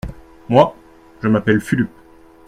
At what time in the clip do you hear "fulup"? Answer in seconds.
1.61-1.91